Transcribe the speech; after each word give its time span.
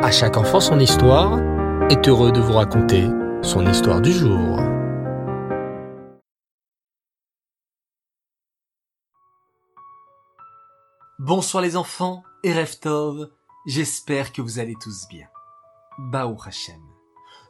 À 0.00 0.12
chaque 0.12 0.36
enfant 0.36 0.60
son 0.60 0.78
histoire 0.78 1.40
est 1.90 2.06
heureux 2.06 2.30
de 2.30 2.40
vous 2.40 2.52
raconter 2.52 3.08
son 3.42 3.66
histoire 3.66 4.00
du 4.00 4.12
jour. 4.12 4.60
Bonsoir 11.18 11.64
les 11.64 11.76
enfants 11.76 12.22
et 12.44 12.54
j'espère 13.66 14.32
que 14.32 14.40
vous 14.40 14.60
allez 14.60 14.76
tous 14.80 15.08
bien. 15.08 15.26
Baou 15.98 16.36
Hashem. 16.46 16.80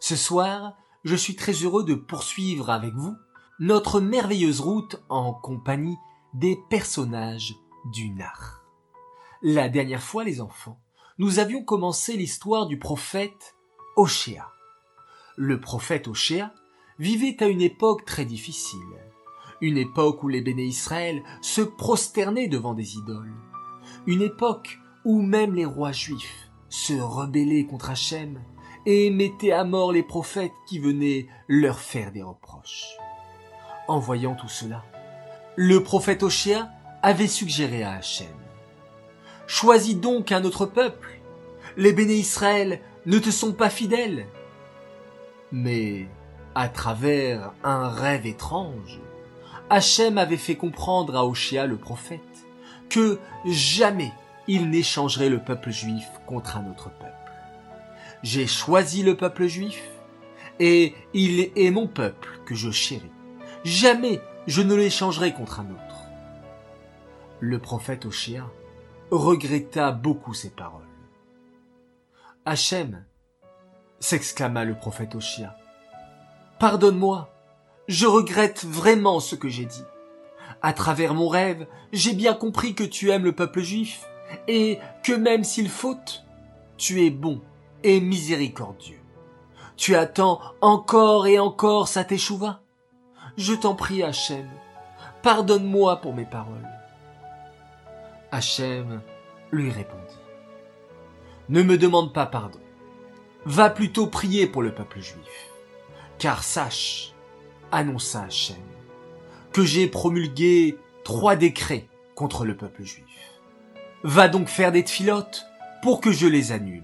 Ce 0.00 0.16
soir, 0.16 0.72
je 1.04 1.16
suis 1.16 1.36
très 1.36 1.52
heureux 1.52 1.84
de 1.84 1.94
poursuivre 1.94 2.70
avec 2.70 2.94
vous 2.94 3.14
notre 3.60 4.00
merveilleuse 4.00 4.60
route 4.60 4.96
en 5.10 5.34
compagnie 5.34 5.98
des 6.32 6.58
personnages 6.70 7.54
du 7.92 8.08
Nar. 8.08 8.64
La 9.42 9.68
dernière 9.68 10.02
fois, 10.02 10.24
les 10.24 10.40
enfants, 10.40 10.80
nous 11.18 11.40
avions 11.40 11.64
commencé 11.64 12.16
l'histoire 12.16 12.66
du 12.66 12.78
prophète 12.78 13.56
Oshéa. 13.96 14.52
Le 15.36 15.60
prophète 15.60 16.06
Oshéa 16.06 16.52
vivait 17.00 17.42
à 17.42 17.48
une 17.48 17.60
époque 17.60 18.04
très 18.04 18.24
difficile, 18.24 18.78
une 19.60 19.78
époque 19.78 20.22
où 20.22 20.28
les 20.28 20.42
béné 20.42 20.62
Israël 20.62 21.22
se 21.42 21.60
prosternaient 21.60 22.46
devant 22.46 22.74
des 22.74 22.94
idoles, 22.94 23.34
une 24.06 24.22
époque 24.22 24.78
où 25.04 25.20
même 25.20 25.54
les 25.54 25.64
rois 25.64 25.90
juifs 25.90 26.50
se 26.68 26.92
rebellaient 26.92 27.66
contre 27.66 27.90
Hachem 27.90 28.40
et 28.86 29.10
mettaient 29.10 29.52
à 29.52 29.64
mort 29.64 29.90
les 29.90 30.04
prophètes 30.04 30.52
qui 30.68 30.78
venaient 30.78 31.26
leur 31.48 31.80
faire 31.80 32.12
des 32.12 32.22
reproches. 32.22 32.96
En 33.88 33.98
voyant 33.98 34.36
tout 34.36 34.48
cela, 34.48 34.84
le 35.56 35.82
prophète 35.82 36.22
Oshéa 36.22 36.70
avait 37.02 37.26
suggéré 37.26 37.82
à 37.82 37.94
Hachem 37.94 38.28
Choisis 39.48 39.96
donc 39.96 40.30
un 40.30 40.44
autre 40.44 40.66
peuple. 40.66 41.08
Les 41.78 41.94
béné 41.94 42.12
Israël 42.12 42.80
ne 43.06 43.18
te 43.18 43.30
sont 43.30 43.52
pas 43.52 43.70
fidèles. 43.70 44.26
Mais, 45.52 46.06
à 46.54 46.68
travers 46.68 47.52
un 47.64 47.88
rêve 47.88 48.26
étrange, 48.26 49.00
Hachem 49.70 50.18
avait 50.18 50.36
fait 50.36 50.56
comprendre 50.56 51.16
à 51.16 51.26
Oshéa 51.26 51.66
le 51.66 51.78
prophète 51.78 52.20
que 52.90 53.18
jamais 53.46 54.12
il 54.48 54.68
n'échangerait 54.68 55.30
le 55.30 55.42
peuple 55.42 55.70
juif 55.70 56.06
contre 56.26 56.58
un 56.58 56.70
autre 56.70 56.90
peuple. 56.90 57.12
J'ai 58.22 58.46
choisi 58.46 59.02
le 59.02 59.16
peuple 59.16 59.46
juif, 59.46 59.82
et 60.60 60.94
il 61.14 61.50
est 61.56 61.70
mon 61.70 61.86
peuple 61.86 62.28
que 62.44 62.54
je 62.54 62.70
chéris. 62.70 63.10
Jamais 63.64 64.20
je 64.46 64.60
ne 64.60 64.74
l'échangerai 64.74 65.32
contre 65.32 65.60
un 65.60 65.70
autre. 65.70 65.96
Le 67.40 67.58
prophète 67.58 68.04
Oshéa 68.04 68.44
regretta 69.10 69.92
beaucoup 69.92 70.34
ces 70.34 70.50
paroles. 70.50 70.82
Hachem, 72.44 73.04
s'exclama 74.00 74.64
le 74.64 74.74
prophète 74.74 75.14
Oshia, 75.14 75.56
pardonne-moi, 76.58 77.30
je 77.88 78.06
regrette 78.06 78.64
vraiment 78.64 79.20
ce 79.20 79.34
que 79.34 79.48
j'ai 79.48 79.64
dit. 79.64 79.84
À 80.62 80.72
travers 80.72 81.14
mon 81.14 81.28
rêve, 81.28 81.66
j'ai 81.92 82.14
bien 82.14 82.34
compris 82.34 82.74
que 82.74 82.84
tu 82.84 83.10
aimes 83.10 83.24
le 83.24 83.34
peuple 83.34 83.60
juif 83.60 84.06
et 84.46 84.78
que 85.02 85.12
même 85.12 85.44
s'il 85.44 85.68
faute, 85.68 86.24
tu 86.76 87.04
es 87.04 87.10
bon 87.10 87.40
et 87.84 88.00
miséricordieux. 88.00 89.00
Tu 89.76 89.94
attends 89.94 90.40
encore 90.60 91.26
et 91.26 91.38
encore 91.38 91.88
sa 91.88 92.04
teshuva. 92.04 92.60
Je 93.36 93.54
t'en 93.54 93.74
prie, 93.74 94.02
Hachem, 94.02 94.48
pardonne-moi 95.22 95.96
pour 96.00 96.14
mes 96.14 96.24
paroles. 96.24 96.68
Hachem 98.30 99.02
lui 99.52 99.70
répondit. 99.70 100.18
Ne 101.48 101.62
me 101.62 101.78
demande 101.78 102.12
pas 102.12 102.26
pardon. 102.26 102.60
Va 103.44 103.70
plutôt 103.70 104.06
prier 104.06 104.46
pour 104.46 104.62
le 104.62 104.74
peuple 104.74 105.00
juif. 105.00 105.48
Car 106.18 106.42
sache, 106.42 107.14
annonça 107.72 108.24
Hachem, 108.24 108.56
que 109.52 109.64
j'ai 109.64 109.86
promulgué 109.86 110.76
trois 111.04 111.36
décrets 111.36 111.88
contre 112.14 112.44
le 112.44 112.56
peuple 112.56 112.82
juif. 112.82 113.04
Va 114.02 114.28
donc 114.28 114.48
faire 114.48 114.72
des 114.72 114.84
tfilotes 114.84 115.46
pour 115.82 116.00
que 116.00 116.12
je 116.12 116.26
les 116.26 116.52
annule. 116.52 116.82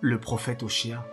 Le 0.00 0.18
prophète 0.18 0.62
Oshéa 0.62 1.04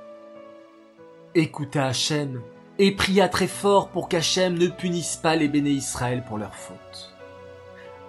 écouta 1.35 1.85
Hachem 1.85 2.41
et 2.77 2.95
pria 2.95 3.29
très 3.29 3.47
fort 3.47 3.89
pour 3.89 4.09
qu'Hachem 4.09 4.57
ne 4.57 4.67
punisse 4.67 5.16
pas 5.16 5.35
les 5.35 5.47
béné 5.47 5.69
Israël 5.69 6.23
pour 6.27 6.38
leurs 6.38 6.56
fautes. 6.56 7.13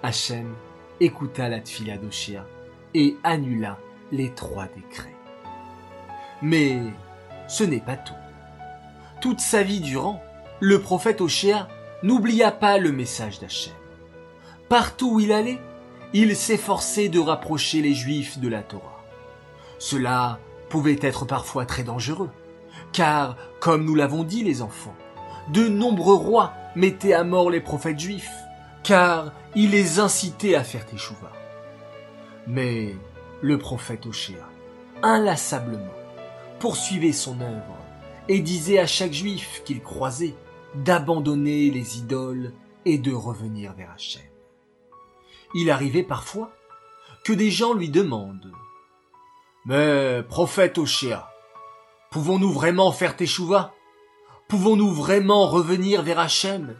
Hachem 0.03 0.53
écouta 0.99 1.47
la 1.47 1.61
tfila 1.61 1.97
d'Oshéa 1.97 2.45
et 2.93 3.15
annula 3.23 3.79
les 4.11 4.31
trois 4.31 4.67
décrets. 4.75 5.15
Mais 6.41 6.77
ce 7.47 7.63
n'est 7.63 7.79
pas 7.79 7.95
tout. 7.95 8.13
Toute 9.21 9.39
sa 9.39 9.63
vie 9.63 9.79
durant, 9.79 10.21
le 10.59 10.81
prophète 10.81 11.21
Oshéa 11.21 11.69
n'oublia 12.03 12.51
pas 12.51 12.77
le 12.77 12.91
message 12.91 13.39
d'Hachem. 13.39 13.73
Partout 14.67 15.15
où 15.15 15.19
il 15.21 15.31
allait, 15.31 15.61
il 16.11 16.35
s'efforçait 16.35 17.07
de 17.07 17.19
rapprocher 17.19 17.81
les 17.81 17.93
Juifs 17.93 18.39
de 18.39 18.49
la 18.49 18.61
Torah. 18.61 19.03
Cela 19.79 20.39
pouvait 20.67 20.99
être 21.01 21.25
parfois 21.25 21.65
très 21.65 21.83
dangereux, 21.83 22.29
car, 22.91 23.37
comme 23.61 23.85
nous 23.85 23.95
l'avons 23.95 24.23
dit 24.23 24.43
les 24.43 24.61
enfants, 24.61 24.95
de 25.49 25.67
nombreux 25.67 26.15
rois 26.15 26.53
mettaient 26.75 27.13
à 27.13 27.23
mort 27.23 27.49
les 27.49 27.61
prophètes 27.61 27.99
juifs, 27.99 28.31
car 28.83 29.31
il 29.55 29.71
les 29.71 29.99
incitait 29.99 30.55
à 30.55 30.63
faire 30.63 30.85
teshuva. 30.85 31.31
Mais 32.47 32.95
le 33.41 33.57
prophète 33.57 34.05
Oshéa, 34.05 34.47
inlassablement, 35.01 35.93
poursuivait 36.59 37.13
son 37.13 37.39
œuvre 37.41 37.77
et 38.27 38.39
disait 38.39 38.79
à 38.79 38.87
chaque 38.87 39.13
juif 39.13 39.61
qu'il 39.65 39.81
croisait 39.81 40.35
d'abandonner 40.75 41.69
les 41.69 41.97
idoles 41.97 42.53
et 42.85 42.97
de 42.97 43.13
revenir 43.13 43.73
vers 43.73 43.91
Hachem. 43.91 44.21
Il 45.55 45.69
arrivait 45.69 46.03
parfois 46.03 46.51
que 47.23 47.33
des 47.33 47.51
gens 47.51 47.73
lui 47.73 47.89
demandent 47.89 48.51
Mais, 49.65 50.23
prophète 50.27 50.77
Oshéa, 50.77 51.29
pouvons-nous 52.11 52.51
vraiment 52.51 52.91
faire 52.91 53.15
teshuva? 53.15 53.73
Pouvons-nous 54.49 54.91
vraiment 54.91 55.47
revenir 55.47 56.01
vers 56.01 56.19
Hachem? 56.19 56.75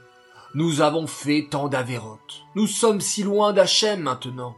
Nous 0.56 0.82
avons 0.82 1.08
fait 1.08 1.48
tant 1.50 1.68
d'avérotes. 1.68 2.44
Nous 2.54 2.68
sommes 2.68 3.02
si 3.02 3.24
loin 3.24 3.54
d'Hachem 3.54 4.02
maintenant. 4.02 4.56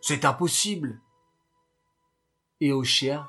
C'est 0.00 0.24
impossible. 0.24 1.00
Et 2.60 2.72
Oshéa 2.72 3.26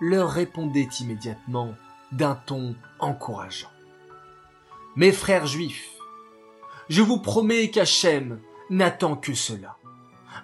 leur 0.00 0.30
répondait 0.30 0.88
immédiatement 0.98 1.74
d'un 2.10 2.34
ton 2.34 2.74
encourageant. 2.98 3.70
Mes 4.96 5.12
frères 5.12 5.46
juifs, 5.46 5.90
je 6.88 7.02
vous 7.02 7.18
promets 7.18 7.70
qu'Hachem 7.70 8.40
n'attend 8.68 9.14
que 9.14 9.32
cela. 9.32 9.76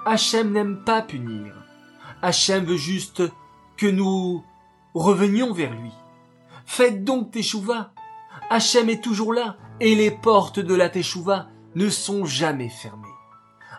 Hachem 0.07 0.53
n'aime 0.53 0.85
pas 0.85 1.03
punir. 1.03 1.57
Hachem 2.23 2.65
veut 2.65 2.77
juste 2.77 3.25
que 3.77 3.87
nous 3.87 4.45
revenions 4.95 5.53
vers 5.53 5.75
lui. 5.75 5.91
Faites 6.67 7.03
donc 7.03 7.33
Teshuvah. 7.33 7.93
Hachem 8.49 8.89
est 8.91 9.03
toujours 9.03 9.33
là 9.33 9.57
et 9.81 9.95
les 9.95 10.11
portes 10.11 10.61
de 10.61 10.75
la 10.75 10.89
Teshuvah 10.89 11.49
ne 11.75 11.89
sont 11.89 12.25
jamais 12.25 12.69
fermées. 12.69 13.07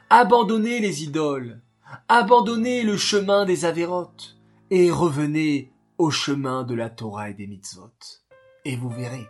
Abandonnez 0.10 0.80
les 0.80 1.04
idoles, 1.04 1.62
abandonnez 2.08 2.84
le 2.84 2.98
chemin 2.98 3.46
des 3.46 3.66
avérotes 3.66 4.38
et 4.72 4.92
revenez 4.92 5.72
au 5.98 6.10
chemin 6.10 6.64
de 6.64 6.76
la 6.76 6.90
Torah 6.90 7.30
et 7.30 7.34
des 7.34 7.48
mitzvot. 7.48 7.92
Et 8.66 8.76
vous 8.76 8.90
verrez 8.90 9.28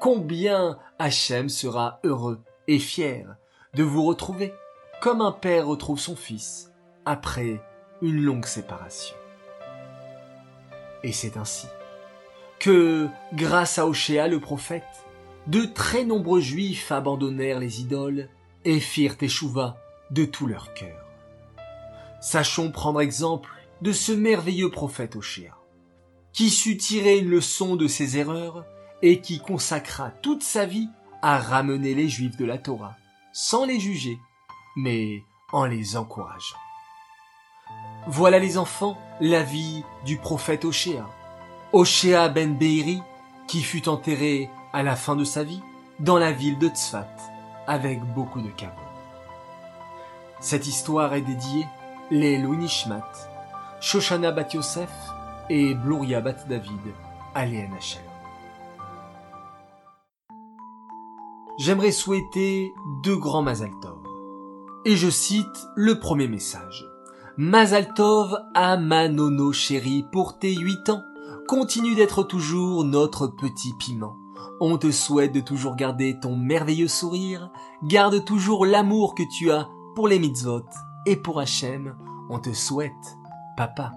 combien 0.00 0.78
Hachem 0.98 1.48
sera 1.48 2.00
heureux 2.04 2.40
et 2.68 2.78
fier 2.78 3.36
de 3.74 3.82
vous 3.82 4.04
retrouver, 4.04 4.52
comme 5.00 5.20
un 5.20 5.32
père 5.32 5.66
retrouve 5.66 5.98
son 5.98 6.16
fils 6.16 6.70
après 7.04 7.62
une 8.02 8.20
longue 8.20 8.44
séparation. 8.44 9.16
Et 11.02 11.12
c'est 11.12 11.36
ainsi 11.36 11.66
que, 12.58 13.08
grâce 13.32 13.78
à 13.78 13.86
Oshéa 13.86 14.28
le 14.28 14.38
prophète, 14.38 15.01
de 15.46 15.64
très 15.64 16.04
nombreux 16.04 16.40
juifs 16.40 16.92
abandonnèrent 16.92 17.58
les 17.58 17.80
idoles 17.80 18.28
et 18.64 18.80
firent 18.80 19.16
échouva 19.20 19.76
de 20.10 20.24
tout 20.24 20.46
leur 20.46 20.72
cœur. 20.74 20.98
Sachons 22.20 22.70
prendre 22.70 23.00
exemple 23.00 23.50
de 23.80 23.92
ce 23.92 24.12
merveilleux 24.12 24.70
prophète 24.70 25.16
Oshéa, 25.16 25.56
qui 26.32 26.50
sut 26.50 26.76
tirer 26.76 27.18
une 27.18 27.28
leçon 27.28 27.74
de 27.74 27.88
ses 27.88 28.16
erreurs 28.16 28.64
et 29.02 29.20
qui 29.20 29.40
consacra 29.40 30.10
toute 30.22 30.42
sa 30.42 30.64
vie 30.64 30.88
à 31.20 31.38
ramener 31.38 31.94
les 31.94 32.08
juifs 32.08 32.36
de 32.36 32.44
la 32.44 32.58
Torah, 32.58 32.96
sans 33.32 33.64
les 33.64 33.80
juger, 33.80 34.18
mais 34.76 35.22
en 35.52 35.64
les 35.64 35.96
encourageant. 35.96 36.56
Voilà 38.06 38.38
les 38.38 38.58
enfants, 38.58 38.98
la 39.20 39.42
vie 39.42 39.82
du 40.04 40.16
prophète 40.16 40.64
Oshéa. 40.64 41.08
Oshéa 41.72 42.28
ben 42.28 42.56
Beiri, 42.56 43.00
qui 43.48 43.62
fut 43.62 43.88
enterré 43.88 44.48
à 44.72 44.82
la 44.82 44.96
fin 44.96 45.16
de 45.16 45.24
sa 45.24 45.44
vie 45.44 45.62
dans 46.00 46.18
la 46.18 46.32
ville 46.32 46.58
de 46.58 46.68
Tzfat, 46.68 47.16
avec 47.66 48.02
beaucoup 48.14 48.40
de 48.40 48.48
kavod. 48.48 48.74
Cette 50.40 50.66
histoire 50.66 51.14
est 51.14 51.20
dédiée 51.20 51.66
les 52.10 52.38
Nishmat, 52.38 53.10
Shoshana 53.80 54.32
bat 54.32 54.48
Yosef 54.52 54.90
et 55.48 55.74
Bluria 55.74 56.20
bat 56.20 56.36
David, 56.48 56.80
Hachem. 57.34 58.02
J'aimerais 61.58 61.92
souhaiter 61.92 62.72
deux 63.04 63.16
grands 63.16 63.42
Mazal 63.42 63.70
Tov. 63.80 63.98
Et 64.84 64.96
je 64.96 65.08
cite 65.08 65.46
le 65.76 66.00
premier 66.00 66.26
message. 66.26 66.84
Mazal 67.36 67.94
Tov 67.94 68.36
à 68.54 68.76
Manono 68.76 69.52
chéri 69.52 70.04
pour 70.12 70.38
tes 70.38 70.54
huit 70.54 70.88
ans. 70.88 71.02
Continue 71.46 71.94
d'être 71.94 72.24
toujours 72.24 72.84
notre 72.84 73.28
petit 73.28 73.74
piment. 73.78 74.16
On 74.60 74.78
te 74.78 74.90
souhaite 74.90 75.32
de 75.32 75.40
toujours 75.40 75.76
garder 75.76 76.18
ton 76.20 76.36
merveilleux 76.36 76.88
sourire. 76.88 77.50
Garde 77.84 78.24
toujours 78.24 78.66
l'amour 78.66 79.14
que 79.14 79.22
tu 79.36 79.50
as 79.50 79.68
pour 79.94 80.08
les 80.08 80.18
mitzvot. 80.18 80.64
Et 81.06 81.16
pour 81.16 81.40
Hachem, 81.40 81.96
on 82.30 82.38
te 82.38 82.52
souhaite, 82.52 82.92
papa, 83.56 83.92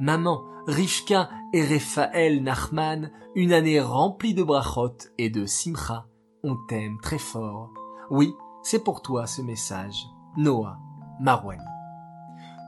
maman, 0.00 0.42
Rivka 0.66 1.28
et 1.52 1.64
Raphaël 1.64 2.42
Nachman, 2.42 3.10
une 3.34 3.52
année 3.52 3.80
remplie 3.80 4.34
de 4.34 4.42
brachot 4.42 4.96
et 5.18 5.30
de 5.30 5.46
simcha. 5.46 6.06
On 6.42 6.56
t'aime 6.68 6.98
très 7.02 7.18
fort. 7.18 7.70
Oui, 8.10 8.32
c'est 8.62 8.82
pour 8.82 9.02
toi 9.02 9.26
ce 9.26 9.42
message. 9.42 10.06
Noah, 10.36 10.78
Marwani. 11.20 11.62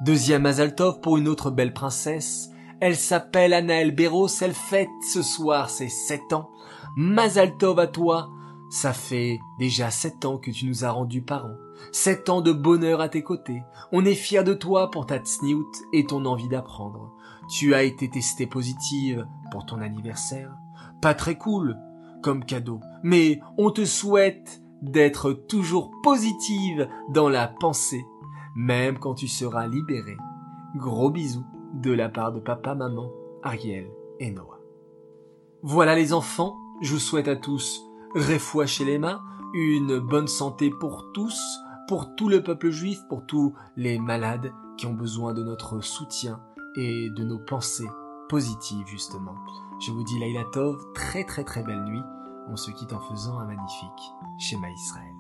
Deuxième 0.03 0.45
Azaltov 0.45 1.01
pour 1.01 1.17
une 1.17 1.29
autre 1.29 1.51
belle 1.51 1.73
princesse. 1.73 2.51
Elle 2.81 2.97
s'appelle 2.97 3.55
Anaël 3.55 3.95
Béros, 3.95 4.29
elle 4.43 4.53
fête 4.53 4.89
ce 5.11 5.23
soir 5.23 5.71
ses 5.71 5.89
sept 5.89 6.33
ans. 6.35 6.51
Mazaltov 6.97 7.79
à 7.79 7.87
toi. 7.87 8.31
Ça 8.71 8.93
fait 8.93 9.39
déjà 9.59 9.91
sept 9.91 10.25
ans 10.25 10.39
que 10.39 10.51
tu 10.51 10.67
nous 10.67 10.85
as 10.85 10.91
rendus 10.91 11.23
parents. 11.23 11.57
Sept 11.93 12.31
ans 12.31 12.41
de 12.41 12.53
bonheur 12.53 13.01
à 13.01 13.09
tes 13.09 13.23
côtés. 13.23 13.63
On 13.93 14.05
est 14.05 14.15
fiers 14.15 14.43
de 14.43 14.55
toi 14.55 14.91
pour 14.91 15.07
ta 15.07 15.19
tsniout 15.19 15.71
et 15.93 16.07
ton 16.07 16.25
envie 16.25 16.49
d'apprendre. 16.49 17.13
Tu 17.49 17.75
as 17.75 17.83
été 17.83 18.09
testée 18.09 18.47
positive 18.47 19.27
pour 19.53 19.67
ton 19.67 19.81
anniversaire. 19.81 20.57
Pas 21.01 21.15
très 21.15 21.37
cool 21.37 21.77
comme 22.23 22.45
cadeau, 22.45 22.81
mais 23.03 23.41
on 23.59 23.71
te 23.71 23.85
souhaite 23.85 24.63
d'être 24.83 25.33
toujours 25.33 25.93
positive 26.03 26.89
dans 27.11 27.29
la 27.29 27.47
pensée, 27.47 28.05
même 28.57 28.99
quand 28.99 29.15
tu 29.15 29.29
seras 29.29 29.69
libéré. 29.69 30.17
Gros 30.77 31.11
bisous 31.11 31.47
de 31.75 31.93
la 31.93 32.09
part 32.09 32.33
de 32.33 32.41
papa, 32.41 32.75
maman, 32.75 33.11
Ariel 33.43 33.87
et 34.19 34.31
Noah. 34.31 34.61
Voilà 35.63 35.95
les 35.95 36.13
enfants, 36.13 36.57
je 36.81 36.93
vous 36.93 36.99
souhaite 36.99 37.29
à 37.29 37.37
tous 37.37 37.83
réfoua 38.15 38.67
chez 38.67 38.85
les 38.85 38.99
mains, 38.99 39.23
une 39.55 39.99
bonne 39.99 40.29
santé 40.29 40.71
pour 40.71 41.13
tous, 41.13 41.39
pour 41.89 42.15
tout 42.17 42.29
le 42.29 42.43
peuple 42.43 42.71
juif, 42.71 42.99
pour 43.09 43.25
tous 43.27 43.55
les 43.77 43.99
malades 43.99 44.53
qui 44.77 44.87
ont 44.87 44.95
besoin 44.95 45.35
de 45.35 45.43
notre 45.43 45.81
soutien 45.81 46.41
et 46.77 47.11
de 47.11 47.25
nos 47.25 47.39
pensées 47.39 47.89
positives 48.29 48.87
justement. 48.87 49.35
Je 49.81 49.93
vous 49.93 50.05
dis 50.05 50.19
Laila 50.19 50.45
Tov, 50.53 50.79
très 50.95 51.25
très 51.25 51.45
très 51.45 51.63
belle 51.63 51.85
nuit. 51.85 52.03
On 52.49 52.57
se 52.57 52.71
quitte 52.71 52.93
en 52.93 53.01
faisant 53.01 53.39
un 53.39 53.47
magnifique 53.47 54.13
schéma 54.39 54.71
Israël. 54.71 55.16